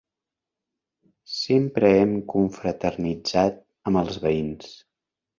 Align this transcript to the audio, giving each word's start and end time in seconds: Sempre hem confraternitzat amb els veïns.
Sempre 1.33 1.91
hem 1.97 2.15
confraternitzat 2.33 3.59
amb 3.91 4.01
els 4.03 4.17
veïns. 4.25 4.73